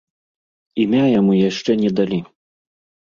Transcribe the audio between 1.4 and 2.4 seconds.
яшчэ не далі.